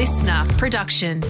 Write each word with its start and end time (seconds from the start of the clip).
listener 0.00 0.46
production. 0.56 1.20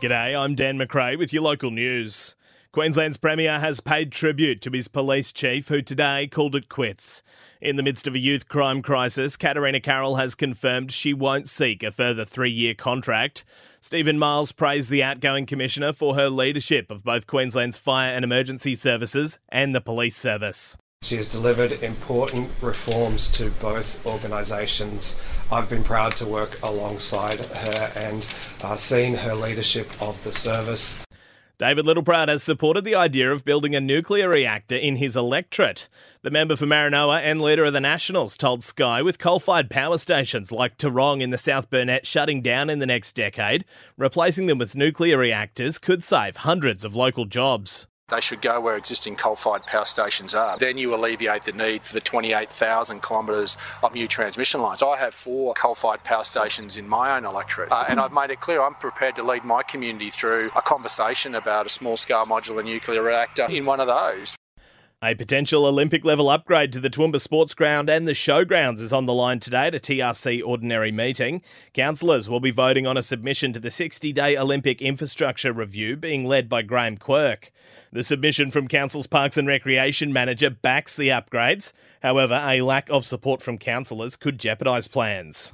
G'day, 0.00 0.38
I'm 0.38 0.54
Dan 0.54 0.78
McRae 0.78 1.18
with 1.18 1.32
your 1.32 1.42
local 1.42 1.72
news. 1.72 2.36
Queensland's 2.70 3.16
Premier 3.16 3.58
has 3.58 3.80
paid 3.80 4.12
tribute 4.12 4.62
to 4.62 4.70
his 4.70 4.86
police 4.86 5.32
chief, 5.32 5.70
who 5.70 5.82
today 5.82 6.28
called 6.28 6.54
it 6.54 6.68
quits. 6.68 7.24
In 7.60 7.74
the 7.74 7.82
midst 7.82 8.06
of 8.06 8.14
a 8.14 8.20
youth 8.20 8.46
crime 8.46 8.80
crisis, 8.80 9.36
Katarina 9.36 9.80
Carroll 9.80 10.14
has 10.14 10.36
confirmed 10.36 10.92
she 10.92 11.12
won't 11.12 11.48
seek 11.48 11.82
a 11.82 11.90
further 11.90 12.24
three 12.24 12.52
year 12.52 12.74
contract. 12.74 13.44
Stephen 13.80 14.20
Miles 14.20 14.52
praised 14.52 14.88
the 14.88 15.02
outgoing 15.02 15.46
Commissioner 15.46 15.92
for 15.92 16.14
her 16.14 16.30
leadership 16.30 16.92
of 16.92 17.02
both 17.02 17.26
Queensland's 17.26 17.76
fire 17.76 18.14
and 18.14 18.24
emergency 18.24 18.76
services 18.76 19.40
and 19.48 19.74
the 19.74 19.80
police 19.80 20.16
service. 20.16 20.78
She 21.08 21.16
has 21.16 21.32
delivered 21.32 21.82
important 21.82 22.50
reforms 22.60 23.30
to 23.32 23.48
both 23.48 24.04
organisations. 24.04 25.18
I've 25.50 25.70
been 25.70 25.82
proud 25.82 26.12
to 26.16 26.26
work 26.26 26.62
alongside 26.62 27.46
her 27.46 27.92
and 27.96 28.26
uh, 28.62 28.76
seen 28.76 29.14
her 29.14 29.34
leadership 29.34 29.88
of 30.02 30.22
the 30.22 30.32
service. 30.32 31.02
David 31.56 31.86
Littleproud 31.86 32.28
has 32.28 32.42
supported 32.42 32.84
the 32.84 32.94
idea 32.94 33.32
of 33.32 33.46
building 33.46 33.74
a 33.74 33.80
nuclear 33.80 34.28
reactor 34.28 34.76
in 34.76 34.96
his 34.96 35.16
electorate. 35.16 35.88
The 36.20 36.30
member 36.30 36.56
for 36.56 36.66
Maranoa 36.66 37.20
and 37.22 37.40
leader 37.40 37.64
of 37.64 37.72
the 37.72 37.80
Nationals 37.80 38.36
told 38.36 38.62
Sky 38.62 39.00
with 39.00 39.18
coal 39.18 39.40
fired 39.40 39.70
power 39.70 39.96
stations 39.96 40.52
like 40.52 40.76
Tarong 40.76 41.22
in 41.22 41.30
the 41.30 41.38
South 41.38 41.70
Burnett 41.70 42.06
shutting 42.06 42.42
down 42.42 42.68
in 42.68 42.80
the 42.80 42.86
next 42.86 43.12
decade, 43.12 43.64
replacing 43.96 44.44
them 44.44 44.58
with 44.58 44.76
nuclear 44.76 45.16
reactors 45.16 45.78
could 45.78 46.04
save 46.04 46.36
hundreds 46.36 46.84
of 46.84 46.94
local 46.94 47.24
jobs. 47.24 47.87
They 48.08 48.22
should 48.22 48.40
go 48.40 48.58
where 48.58 48.76
existing 48.76 49.16
coal 49.16 49.36
fired 49.36 49.66
power 49.66 49.84
stations 49.84 50.34
are. 50.34 50.56
Then 50.56 50.78
you 50.78 50.94
alleviate 50.94 51.42
the 51.42 51.52
need 51.52 51.84
for 51.84 51.92
the 51.92 52.00
28,000 52.00 53.02
kilometres 53.02 53.58
of 53.82 53.92
new 53.92 54.08
transmission 54.08 54.62
lines. 54.62 54.82
I 54.82 54.96
have 54.96 55.14
four 55.14 55.52
coal 55.52 55.74
fired 55.74 56.04
power 56.04 56.24
stations 56.24 56.78
in 56.78 56.88
my 56.88 57.14
own 57.14 57.26
electorate, 57.26 57.70
uh, 57.70 57.84
and 57.86 58.00
I've 58.00 58.12
made 58.12 58.30
it 58.30 58.40
clear 58.40 58.62
I'm 58.62 58.74
prepared 58.74 59.16
to 59.16 59.22
lead 59.22 59.44
my 59.44 59.62
community 59.62 60.08
through 60.08 60.50
a 60.56 60.62
conversation 60.62 61.34
about 61.34 61.66
a 61.66 61.68
small 61.68 61.98
scale 61.98 62.24
modular 62.24 62.64
nuclear 62.64 63.02
reactor 63.02 63.44
in 63.50 63.66
one 63.66 63.78
of 63.78 63.88
those. 63.88 64.37
A 65.00 65.14
potential 65.14 65.64
Olympic 65.64 66.04
level 66.04 66.28
upgrade 66.28 66.72
to 66.72 66.80
the 66.80 66.90
Toowoomba 66.90 67.20
Sports 67.20 67.54
Ground 67.54 67.88
and 67.88 68.08
the 68.08 68.14
Showgrounds 68.14 68.80
is 68.80 68.92
on 68.92 69.06
the 69.06 69.12
line 69.12 69.38
today 69.38 69.68
at 69.68 69.74
a 69.76 69.78
TRC 69.78 70.42
ordinary 70.44 70.90
meeting. 70.90 71.40
Councillors 71.72 72.28
will 72.28 72.40
be 72.40 72.50
voting 72.50 72.84
on 72.84 72.96
a 72.96 73.02
submission 73.04 73.52
to 73.52 73.60
the 73.60 73.70
60 73.70 74.12
day 74.12 74.36
Olympic 74.36 74.82
infrastructure 74.82 75.52
review 75.52 75.96
being 75.96 76.24
led 76.24 76.48
by 76.48 76.62
Graham 76.62 76.96
Quirk. 76.96 77.52
The 77.92 78.02
submission 78.02 78.50
from 78.50 78.66
Council's 78.66 79.06
Parks 79.06 79.36
and 79.36 79.46
Recreation 79.46 80.12
Manager 80.12 80.50
backs 80.50 80.96
the 80.96 81.10
upgrades. 81.10 81.72
However, 82.02 82.42
a 82.44 82.62
lack 82.62 82.90
of 82.90 83.06
support 83.06 83.40
from 83.40 83.56
councillors 83.56 84.16
could 84.16 84.40
jeopardise 84.40 84.88
plans. 84.88 85.52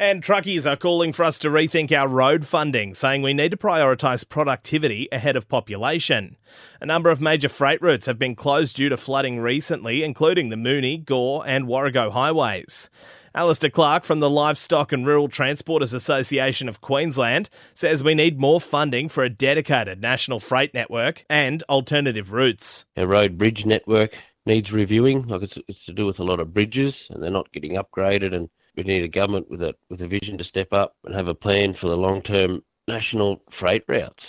And 0.00 0.22
truckies 0.22 0.64
are 0.64 0.78
calling 0.78 1.12
for 1.12 1.26
us 1.26 1.38
to 1.40 1.50
rethink 1.50 1.92
our 1.92 2.08
road 2.08 2.46
funding, 2.46 2.94
saying 2.94 3.20
we 3.20 3.34
need 3.34 3.50
to 3.50 3.58
prioritise 3.58 4.26
productivity 4.26 5.10
ahead 5.12 5.36
of 5.36 5.46
population. 5.46 6.38
A 6.80 6.86
number 6.86 7.10
of 7.10 7.20
major 7.20 7.50
freight 7.50 7.82
routes 7.82 8.06
have 8.06 8.18
been 8.18 8.34
closed 8.34 8.76
due 8.76 8.88
to 8.88 8.96
flooding 8.96 9.40
recently, 9.40 10.02
including 10.02 10.48
the 10.48 10.56
Moonie, 10.56 11.04
Gore, 11.04 11.44
and 11.46 11.66
Warrego 11.66 12.12
highways. 12.12 12.88
Alistair 13.34 13.68
Clark 13.68 14.04
from 14.04 14.20
the 14.20 14.30
Livestock 14.30 14.90
and 14.90 15.06
Rural 15.06 15.28
Transporters 15.28 15.92
Association 15.92 16.66
of 16.66 16.80
Queensland 16.80 17.50
says 17.74 18.02
we 18.02 18.14
need 18.14 18.40
more 18.40 18.58
funding 18.58 19.10
for 19.10 19.22
a 19.22 19.28
dedicated 19.28 20.00
national 20.00 20.40
freight 20.40 20.72
network 20.72 21.26
and 21.28 21.62
alternative 21.64 22.32
routes. 22.32 22.86
Our 22.96 23.06
road 23.06 23.36
bridge 23.36 23.66
network 23.66 24.16
needs 24.46 24.72
reviewing. 24.72 25.28
Like 25.28 25.42
it's, 25.42 25.58
it's 25.68 25.84
to 25.84 25.92
do 25.92 26.06
with 26.06 26.20
a 26.20 26.24
lot 26.24 26.40
of 26.40 26.54
bridges 26.54 27.08
and 27.10 27.22
they're 27.22 27.30
not 27.30 27.52
getting 27.52 27.74
upgraded 27.74 28.34
and 28.34 28.48
we 28.76 28.82
need 28.84 29.02
a 29.04 29.08
government 29.08 29.50
with 29.50 29.62
a 29.62 29.74
with 29.88 30.02
a 30.02 30.08
vision 30.08 30.38
to 30.38 30.44
step 30.44 30.72
up 30.72 30.94
and 31.04 31.14
have 31.14 31.28
a 31.28 31.34
plan 31.34 31.74
for 31.74 31.88
the 31.88 31.96
long 31.96 32.22
term 32.22 32.62
national 32.88 33.42
freight 33.50 33.84
routes. 33.88 34.28